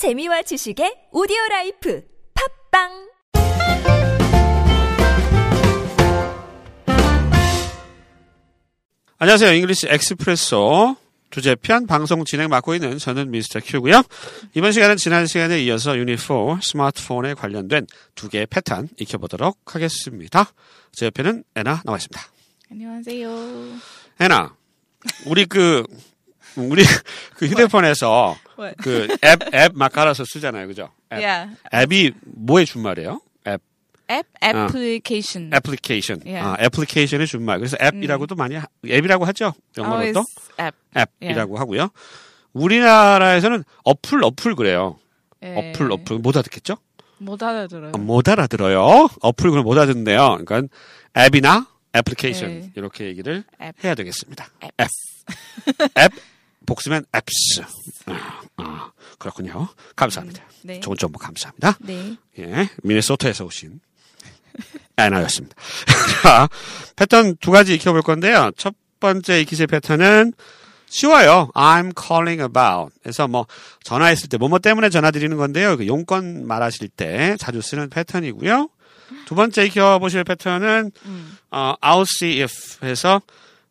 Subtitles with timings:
[0.00, 2.88] 재미와 지식의 오디오 라이프 팟빵
[9.18, 9.52] 안녕하세요.
[9.52, 10.96] English Expresso
[11.28, 13.60] 주제편 방송 진행 맡고 있는 저는 Mr.
[13.62, 14.02] Q고요.
[14.54, 20.50] 이번 시간은 지난 시간에 이어서 유니4 스마트폰에 관련된 두 개의 패턴 익혀보도록 하겠습니다.
[20.92, 22.22] 제 옆에는 애나 나와 있습니다.
[22.70, 23.28] 안녕하세요.
[24.18, 24.56] 애나,
[25.26, 25.84] 우리 그
[26.56, 26.82] 우리
[27.36, 28.36] 그 휴대폰에서?
[28.82, 30.90] 그 앱 앱 막 깔아서 쓰잖아요, 그죠?
[31.12, 31.18] 앱.
[31.22, 31.56] Yeah.
[31.74, 33.20] 앱이 뭐의 준말이에요?
[33.46, 35.52] 앱 application.
[35.54, 36.20] 애플리케이션.
[36.26, 36.44] Yeah.
[36.44, 37.58] 아, 애플리케이션의 준말.
[37.60, 39.52] 그래서 앱이라고도 많이 하- 앱이라고 하죠.
[39.78, 40.24] 영어로도.
[40.58, 41.12] Always app.
[41.22, 41.90] 앱이라고 하고요.
[42.52, 44.98] 우리나라에서는 어플 어플 그래요.
[45.44, 45.54] 예.
[45.72, 46.76] 어플 어플 못 알아듣겠죠?
[47.18, 47.92] 못 알아들어요.
[47.94, 49.08] 아, 못 알아들어요.
[49.20, 50.38] 어플 그럼 못 알아듣는데요.
[50.44, 50.62] 그러니까
[51.16, 52.70] 앱이나 애플리케이션 네.
[52.74, 53.74] 이렇게 얘기를 앱.
[53.84, 54.48] 해야 되겠습니다.
[54.80, 54.88] 앱.
[55.98, 56.12] 앱
[56.70, 57.62] 복수면 앱스.
[58.06, 59.66] 아, 아, 그렇군요.
[59.96, 60.44] 감사합니다.
[60.62, 60.78] 네.
[60.78, 61.76] 좋은 정보 감사합니다.
[61.80, 62.16] 네.
[62.38, 63.80] 예, 미네소타에서 오신
[64.96, 65.56] 애나였습니다.
[66.22, 66.48] 자,
[66.94, 68.52] 패턴 두 가지 익혀볼 건데요.
[68.56, 70.32] 첫 번째 익히실 패턴은
[70.88, 71.50] 쉬워요.
[71.56, 72.94] I'm calling about.
[73.02, 73.46] 그래서 뭐
[73.82, 75.76] 전화했을 때 뭐뭐 때문에 전화 드리는 건데요.
[75.76, 78.68] 그 용건 말하실 때 자주 쓰는 패턴이고요.
[79.26, 81.38] 두 번째 익혀보실 패턴은 음.
[81.50, 83.20] 어, I'll see if 해서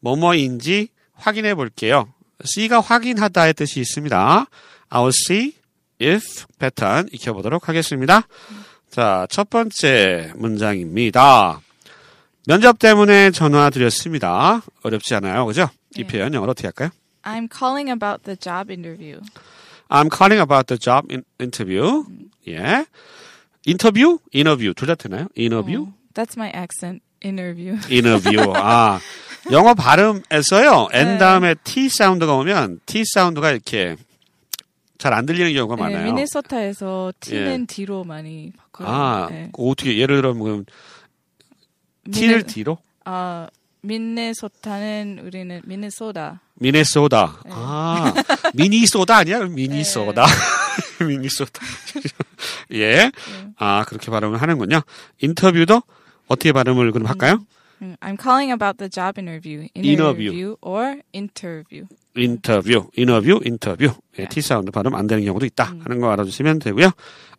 [0.00, 2.14] 뭐뭐인지 확인해 볼게요.
[2.44, 4.46] C가 확인하다의 뜻이 있습니다.
[4.90, 5.54] I'll see
[6.00, 8.26] if 패턴 익혀보도록 하겠습니다.
[8.90, 11.60] 자, 첫 번째 문장입니다.
[12.46, 14.62] 면접 때문에 전화 드렸습니다.
[14.82, 15.46] 어렵지 않아요.
[15.46, 15.68] 그죠?
[15.96, 16.06] 이 네.
[16.06, 16.90] 표현 영어로 어떻게 할까요?
[17.22, 19.20] I'm calling about the job interview.
[19.88, 22.04] I'm calling about the job in- interview.
[22.48, 22.86] 예.
[23.64, 24.20] 인터뷰?
[24.32, 24.74] 인터뷰.
[24.74, 25.26] 둘 다 되나요?
[25.34, 25.72] 인터뷰?
[25.72, 27.02] Oh, that's my accent.
[27.24, 27.76] Interview.
[27.90, 28.52] 인터뷰.
[28.54, 29.00] 아,
[29.52, 30.88] 영어 발음에서요.
[30.92, 31.18] N 네.
[31.18, 33.96] 다음에 T 사운드가 오면 T 사운드가 이렇게
[34.98, 36.04] 잘 안 들리는 경우가 네, 많아요.
[36.12, 38.88] 미네소타에서 T는 뒤로 많이 바꿔요.
[38.88, 39.50] 아, 네.
[39.52, 40.62] 그 어떻게 예를 들어 뭐
[42.12, 42.78] T를 미네- D로?
[43.04, 43.46] 아,
[43.82, 46.40] 미네소타는 우리는 미네소다.
[46.54, 47.40] 미네소다.
[47.44, 47.50] 네.
[47.54, 48.14] 아,
[48.54, 49.40] 미니소다 아니야?
[49.44, 50.24] 미니소다.
[51.06, 51.60] 미니소다.
[52.72, 52.96] 예.
[52.96, 53.12] 네.
[53.58, 54.80] 아, 그렇게 발음을 하는군요.
[55.20, 55.82] 인터뷰도
[56.26, 57.34] 어떻게 발음을 그럼 할까요?
[57.34, 57.46] 음,
[58.00, 59.68] I'm calling about the job interview.
[59.74, 60.30] Interview.
[60.32, 61.86] Interview or interview.
[62.16, 63.92] 인터뷰, 인터뷰, 인터뷰.
[64.18, 64.28] 예, 네.
[64.30, 66.90] T 사운드 발음 안 되는 경우도 있다 하는 거 알아두시면 되고요.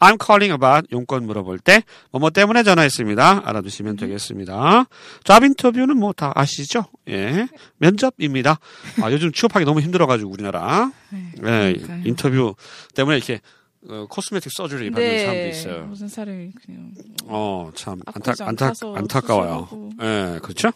[0.00, 1.82] I'm calling about 용건 물어볼 때
[2.12, 3.42] 뭐뭐 때문에 전화했습니다.
[3.48, 4.84] 알아두시면 되겠습니다.
[5.24, 6.84] 잡 인터뷰는 뭐 다 아시죠?
[7.08, 7.48] 예,
[7.78, 8.58] 면접입니다.
[9.02, 10.92] 아, 요즘 취업하기 너무 힘들어가지고 우리나라
[11.40, 12.02] 네, 예.
[12.04, 12.54] 인터뷰
[12.94, 13.40] 때문에 이렇게
[13.88, 15.86] 어, 코스메틱 서저리 받는 사람도 있어요.
[15.86, 16.92] 무슨 사람이 그냥
[17.26, 19.68] 어, 참 안타, 안타, 안타까워요.
[20.02, 20.70] 예, 그렇죠?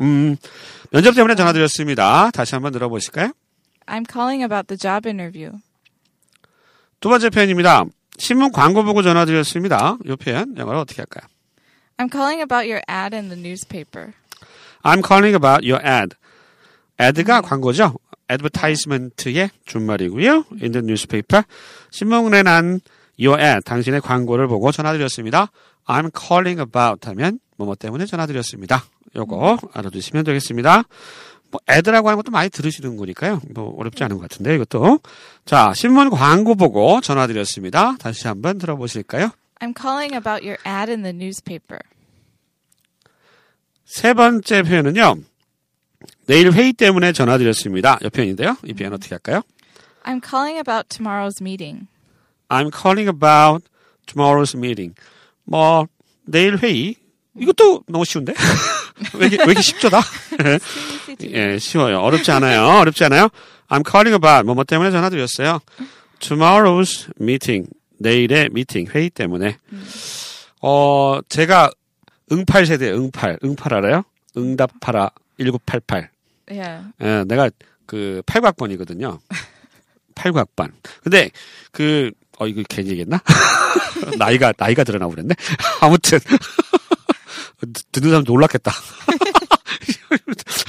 [0.00, 0.36] 음,
[0.90, 2.30] 면접 때문에 전화드렸습니다.
[2.32, 3.32] 다시 한번 들어보실까요?
[3.86, 5.58] I'm calling about the job interview.
[7.00, 7.84] 두 번째 표현입니다.
[8.18, 9.98] 신문 광고 보고 전화드렸습니다.
[10.04, 11.28] 이 표현 영어로 어떻게 할까요?
[11.96, 14.12] I'm calling about your ad in the newspaper.
[14.82, 16.16] I'm calling about your ad.
[16.98, 17.94] ad가 광고죠.
[18.30, 20.44] Advertisement의 준말이고요.
[20.62, 21.44] in the newspaper.
[21.90, 22.80] 신문에 난
[23.20, 25.50] your ad, 당신의 광고를 보고 전화드렸습니다.
[25.86, 28.84] I'm calling about 하면 뭐뭐 때문에 전화드렸습니다.
[29.16, 30.84] 요거 알아두시면 되겠습니다.
[31.50, 33.40] 뭐 ad라고 하는 것도 많이 들으시는 거니까요.
[33.54, 35.00] 뭐 어렵지 않은 것 같은데 이것도.
[35.44, 37.96] 자, 신문 광고 보고 전화드렸습니다.
[37.98, 39.30] 다시 한번 들어보실까요?
[39.60, 41.78] I'm calling about your ad in the newspaper.
[43.84, 45.16] 세 번째 표현은요.
[46.26, 47.98] 내일 회의 때문에 전화드렸습니다.
[48.02, 48.56] 이 표현인데요.
[48.64, 49.42] 이 표현 어떻게 할까요?
[50.04, 51.86] I'm calling about tomorrow's meeting.
[52.48, 53.64] I'm calling about
[54.06, 54.94] tomorrow's meeting.
[55.44, 55.86] 뭐
[56.24, 56.96] 내일 회의.
[57.38, 58.32] 이것도 너무 쉬운데?
[59.18, 60.00] 왜 이렇게, 왜 이렇게 쉽죠, 다?
[61.22, 62.00] 예, 쉬워요.
[62.00, 62.64] 어렵지 않아요.
[62.80, 63.28] 어렵지 않아요.
[63.68, 65.60] I'm calling about 뭐뭐 때문에 전화드렸어요.
[66.20, 67.68] Tomorrow's meeting.
[67.98, 69.58] 내일의 미팅, 회의 때문에.
[70.62, 71.70] 어, 제가
[72.30, 73.38] 응팔 세대, 응팔.
[73.42, 74.04] 응팔 알아요?
[74.36, 76.10] 응답하라 1988.
[76.50, 76.88] Yeah.
[77.00, 77.50] 예, 내가
[77.86, 79.18] 그 8학번이거든요.
[80.14, 80.72] 8학번.
[81.02, 81.30] 근데
[81.72, 83.20] 그, 어, 이거 괜히 얘기했나?
[84.18, 85.34] 나이가, 나이가 드러나 버렸네?
[85.80, 86.18] 아무튼.
[87.72, 88.72] 듣- 듣는 사람 놀랐겠다.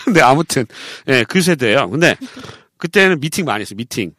[0.06, 0.66] 근데 아무튼,
[1.08, 2.16] 예, 그 세대예요 근데
[2.78, 4.14] 그때는 미팅 많이 했어요, 미팅.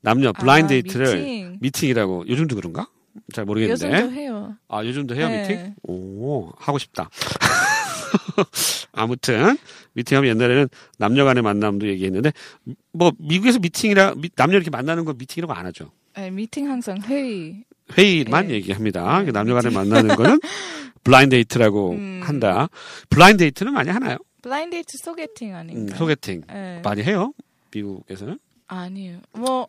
[0.00, 1.88] 남녀 블라인드 아, date를 미팅.
[1.88, 2.88] 이라고 요즘도 그런가?
[3.34, 3.86] 잘 모르겠는데.
[3.86, 4.56] 요즘도 해요.
[4.68, 5.42] 아, 요즘도 해요, 네.
[5.42, 5.74] 미팅?
[5.82, 7.08] 오, 하고 싶다.
[8.92, 9.56] 아무튼,
[9.98, 10.68] 미팅하면 옛날에는
[10.98, 12.32] 남녀 간의 만남도 얘기했는데,
[12.92, 15.90] 뭐, 미국에서 미팅이라, 미- 남녀 이렇게 만나는 거 미팅이라고 안 하죠.
[16.16, 17.64] 네, 미팅 항상 회의.
[17.96, 18.54] 회의만 네.
[18.54, 19.22] 얘기합니다.
[19.32, 20.38] 남녀 간에 만나는 거는
[21.04, 22.20] blind date라고 음.
[22.22, 22.68] 한다.
[23.08, 24.18] blind date는 많이 하나요?
[24.42, 25.96] blind date 소개팅 음, 아닌가요?
[25.96, 26.42] 소개팅.
[26.48, 26.80] 네.
[26.84, 27.32] 많이 해요?
[27.72, 28.38] 미국에서는?
[28.66, 29.18] 아니요.
[29.32, 29.66] 뭐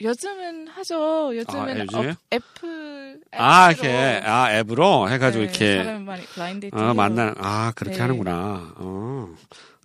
[0.00, 1.36] 요즘은 하죠.
[1.36, 2.10] 요즘은 아, 요즘에요?
[2.10, 6.94] 어, 어플 아, 이렇게, 아, 앱으로 해가지고 네, 이렇게, 사람 많이 블라인드 어, 해요.
[6.94, 8.02] 만나, 아, 그렇게 네.
[8.02, 8.72] 하는구나.
[8.76, 9.34] 어,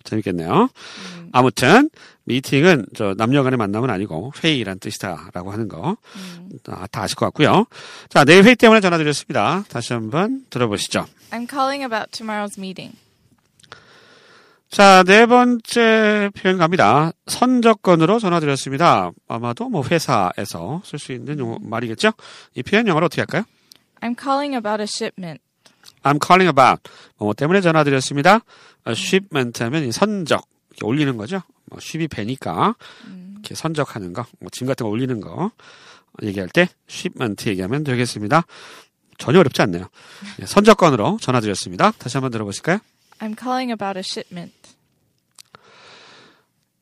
[0.04, 0.68] 재밌겠네요.
[1.16, 1.90] 음, 아무튼,
[2.24, 5.96] 미팅은 저 남녀 간의 만남은 아니고 회의란 뜻이다라고 하는 거.
[6.16, 6.50] 음.
[6.68, 7.66] 아, 다 아실 것 같고요.
[8.08, 9.64] 자, 내일 회의 때문에 전화드렸습니다.
[9.68, 11.06] 다시 한번 들어보시죠.
[11.30, 12.96] I'm calling about tomorrow's meeting.
[14.70, 17.10] 자, 네 번째 표현 갑니다.
[17.26, 19.10] 선적건으로 전화드렸습니다.
[19.26, 22.12] 아마도 뭐 회사에서 쓸 수 있는 용어, 말이겠죠?
[22.54, 23.42] 이 표현 영어로 어떻게 할까요?
[24.00, 25.42] I'm calling about a shipment.
[26.04, 26.82] I'm calling about
[27.18, 28.40] 뭐 때문에 전화드렸습니다.
[28.84, 31.42] 아, shipment 하면 이 선적 이렇게 올리는 거죠.
[31.66, 32.76] 뭐 ship이 배니까
[33.32, 35.50] 이렇게 선적하는 거, 뭐 짐 같은 거 올리는 거
[36.22, 38.44] 얘기할 때 shipment 얘기하면 되겠습니다.
[39.18, 39.86] 전혀 어렵지 않네요.
[40.40, 41.90] 예, 선적건으로 전화드렸습니다.
[41.98, 42.78] 다시 한번 들어보실까요?
[43.20, 44.54] I'm calling about a shipment.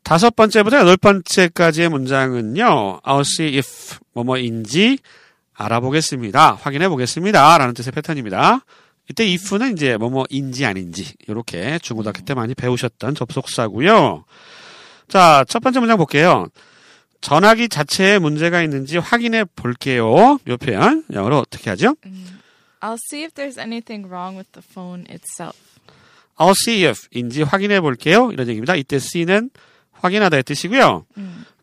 [0.03, 3.01] 다섯 번째부터 여덟 번째까지의 문장은요.
[3.03, 4.99] I'll see if 뭐뭐인지
[5.53, 6.55] 알아보겠습니다.
[6.55, 7.59] 확인해 보겠습니다.
[7.59, 8.65] 라는 뜻의 패턴입니다.
[9.11, 14.25] 이때 if는 이제 뭐뭐인지 아닌지 이렇게 중고등학교 때 많이 배우셨던 접속사고요.
[15.09, 16.47] 자, 첫 번째 문장 볼게요.
[17.21, 20.39] 전화기 자체에 문제가 있는지 확인해 볼게요.
[20.47, 21.97] 이 표현 영어로 어떻게 하죠?
[22.81, 25.68] I'll see if there's anything wrong with the phone itself.
[26.39, 28.31] I'll see if인지 확인해 볼게요.
[28.33, 28.75] 이런 얘기입니다.
[28.77, 29.51] 이때 see는
[29.93, 31.05] 확인하다의 뜻이고요.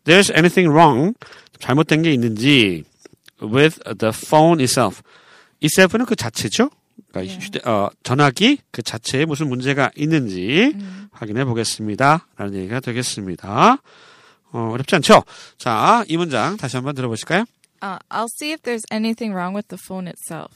[0.04, 1.14] There's anything wrong,
[1.58, 2.84] 잘못된 게 있는지
[3.42, 5.02] with the phone itself.
[5.62, 6.70] itself는 그 자체죠.
[7.10, 7.38] 그러니까 예.
[7.38, 10.74] 휴대- 어, 전화기 그 자체에 무슨 문제가 있는지
[11.12, 12.26] 확인해 보겠습니다.
[12.36, 13.78] 라는 얘기가 되겠습니다.
[14.52, 15.22] 어, 어렵지 않죠?
[15.58, 17.44] 자, 이 문장 다시 한번 들어보실까요?
[17.82, 20.52] Uh, I'll see if there's anything wrong with the phone itself.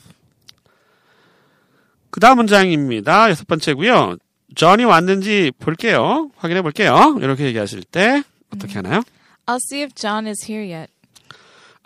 [2.11, 3.31] 그 다음 문장입니다.
[3.31, 4.17] 여섯 번째고요.
[4.57, 6.31] 전이 왔는지 볼게요.
[6.37, 7.17] 확인해 볼게요.
[7.21, 8.23] 이렇게 얘기하실 때
[8.53, 9.03] 어떻게 하나요?
[9.47, 10.93] I'll see if John is here yet.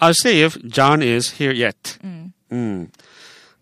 [0.01, 1.99] I'll see if John is here yet.
[2.05, 2.33] 음.
[2.53, 2.89] 음.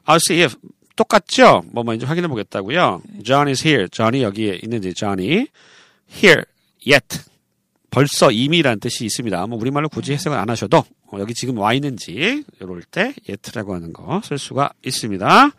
[0.06, 0.56] I'll see if
[0.96, 1.62] 똑같죠?
[1.72, 3.02] 뭐 먼저 확인해 보겠다고요.
[3.24, 3.88] John is here.
[3.88, 5.48] John이 여기에 있는지 John이
[6.14, 6.44] here
[6.86, 7.20] yet.
[7.90, 9.46] 벌써 이미라는 뜻이 있습니다.
[9.48, 10.78] 뭐 우리말로 굳이 해석을 안 하셔도
[11.08, 15.50] 어, 여기 지금 와 있는지 이럴 때 yet라고 하는 거 쓸 수가 있습니다.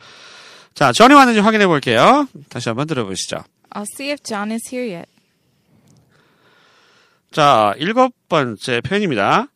[0.74, 2.28] 자, 전이 왔는지 확인해 볼게요.
[2.50, 3.38] 다시 한번 들어보시죠.
[3.72, 5.10] I'll see if John is here yet.
[7.32, 9.48] 자, 일곱 번째 표현입니다.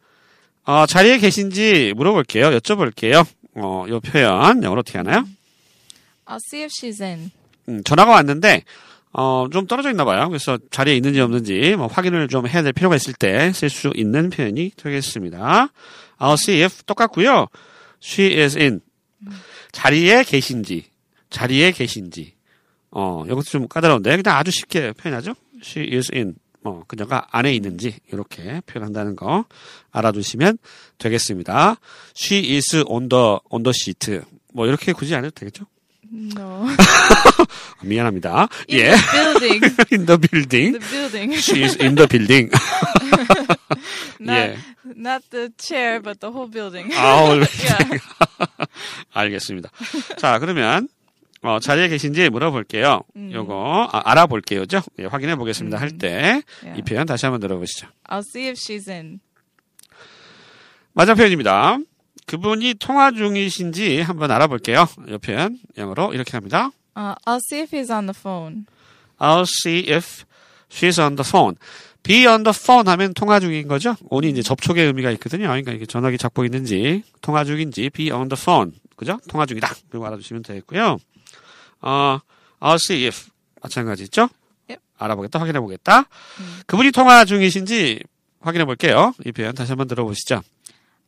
[0.66, 2.50] 어, 자리에 계신지 물어볼게요.
[2.50, 3.26] 여쭤볼게요.
[3.56, 5.26] 어, 요 표현 영어로 어떻게 하나요?
[6.26, 7.32] I'll see if she's in.
[7.70, 8.64] 음, 전화가 왔는데
[9.14, 10.28] 어, 좀 떨어져 있나 봐요.
[10.28, 14.30] 그래서 자리에 있는지 없는지 뭐 확인을 좀 해야 될 필요가 있을 때 쓸 수 있는
[14.30, 15.70] 표현이 되겠습니다.
[16.20, 17.48] I'll see if 똑같고요.
[18.04, 18.82] She is in.
[19.72, 20.86] 자리에 계신지,
[21.30, 22.34] 자리에 계신지.
[22.92, 25.36] 어, 이것도 좀 까다로운데 그냥 아주 쉽게 표현하죠.
[25.64, 26.36] She is in.
[26.64, 29.46] 어, 그녀가 안에 있는지 이렇게 표현한다는 거
[29.92, 30.58] 알아두시면
[30.98, 31.78] 되겠습니다.
[32.18, 34.22] She is on the on the seat.
[34.54, 35.66] 뭐 이렇게 굳이 안 해도 되겠죠?
[36.12, 36.66] No.
[37.84, 38.48] 미안합니다.
[38.70, 38.96] In 예.
[38.96, 39.66] the building.
[39.92, 40.80] in the building.
[40.80, 41.38] the building.
[41.38, 42.52] She is in the building.
[44.20, 44.58] not, 예.
[44.96, 46.94] not the chair, but the whole building.
[46.96, 48.00] 아우, yeah.
[49.14, 49.70] 알겠습니다.
[50.18, 50.88] 자, 그러면
[51.48, 53.02] 어, 자리에 계신지 물어볼게요.
[53.16, 54.82] 요거 아, 알아볼게요죠.
[55.00, 55.80] 예, 확인해 보겠습니다.
[55.80, 56.84] 할때이 Yeah.
[56.86, 57.88] 표현 다시 한번 들어보시죠.
[58.10, 59.20] I'll see if she's in.
[60.94, 61.78] 맞은 표현입니다.
[62.26, 64.88] 그분이 통화 중이신지 한번 알아볼게요.
[65.08, 66.72] 이 표현 영어로 이렇게 합니다.
[66.96, 68.66] Uh, I'll see if he's on the phone.
[69.20, 70.26] I'll see if
[70.70, 71.56] she's on the phone.
[72.04, 73.96] be on the phone 하면 통화 중인 거죠.
[74.10, 75.48] on이 이제 접촉의 의미가 있거든요.
[75.48, 78.72] 그러니까 이게 전화기 잡고 있는지 통화 중인지 be on the phone.
[78.98, 79.18] 그죠?
[79.30, 79.74] 통화 중이다.
[79.90, 80.98] 그리고 알아두시면 되겠고요.
[81.82, 82.20] 어,
[82.60, 83.30] I'll see if
[83.62, 84.28] 마찬가지죠.
[84.68, 84.82] Yep.
[84.98, 86.06] 알아보겠다, 확인해 보겠다.
[86.66, 88.04] 그분이 통화 중이신지
[88.42, 89.14] 확인해 볼게요.
[89.26, 90.42] 이 표현 다시 한번 들어보시죠.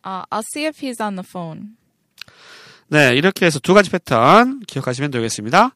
[0.05, 1.75] Uh, I'll see if he's on the phone.
[2.87, 5.75] 네, 이렇게 해서 두 가지 패턴 기억하시면 되겠습니다.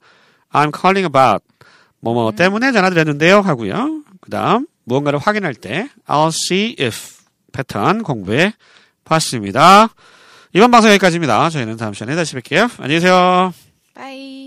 [0.51, 1.43] I'm calling about
[1.99, 4.03] 뭐뭐 때문에 전화드렸는데요 하고요.
[4.21, 8.53] 그 다음 무언가를 확인할 때 I'll see if 패턴 공부해
[9.03, 9.89] 봤습니다.
[10.53, 11.49] 이번 방송 여기까지입니다.
[11.49, 12.69] 저희는 다음 시간에 다시 뵐게요.
[12.77, 13.53] 안녕히 계세요.
[13.95, 14.42] 바이.